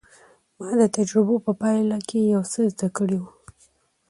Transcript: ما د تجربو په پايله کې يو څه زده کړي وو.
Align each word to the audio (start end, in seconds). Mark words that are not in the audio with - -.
ما 0.59 0.69
د 0.81 0.83
تجربو 0.97 1.35
په 1.45 1.51
پايله 1.61 1.97
کې 2.09 2.19
يو 2.33 2.41
څه 2.51 2.59
زده 2.73 2.87
کړي 2.97 3.17
وو. 3.21 3.31